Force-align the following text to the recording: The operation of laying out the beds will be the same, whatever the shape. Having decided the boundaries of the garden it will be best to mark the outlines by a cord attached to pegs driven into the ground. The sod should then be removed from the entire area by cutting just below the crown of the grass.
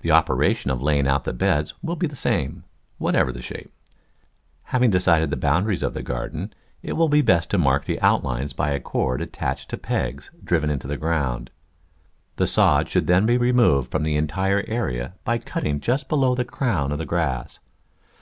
The 0.00 0.10
operation 0.10 0.70
of 0.70 0.80
laying 0.80 1.06
out 1.06 1.24
the 1.24 1.34
beds 1.34 1.74
will 1.82 1.96
be 1.96 2.06
the 2.06 2.16
same, 2.16 2.64
whatever 2.96 3.30
the 3.30 3.42
shape. 3.42 3.70
Having 4.62 4.88
decided 4.88 5.28
the 5.28 5.36
boundaries 5.36 5.82
of 5.82 5.92
the 5.92 6.00
garden 6.02 6.54
it 6.82 6.94
will 6.94 7.10
be 7.10 7.20
best 7.20 7.50
to 7.50 7.58
mark 7.58 7.84
the 7.84 8.00
outlines 8.00 8.54
by 8.54 8.70
a 8.70 8.80
cord 8.80 9.20
attached 9.20 9.68
to 9.68 9.76
pegs 9.76 10.30
driven 10.42 10.70
into 10.70 10.86
the 10.88 10.96
ground. 10.96 11.50
The 12.36 12.46
sod 12.46 12.88
should 12.88 13.06
then 13.06 13.26
be 13.26 13.36
removed 13.36 13.90
from 13.90 14.02
the 14.02 14.16
entire 14.16 14.64
area 14.66 15.12
by 15.24 15.36
cutting 15.36 15.78
just 15.78 16.08
below 16.08 16.34
the 16.34 16.46
crown 16.46 16.90
of 16.90 16.96
the 16.96 17.04
grass. 17.04 17.58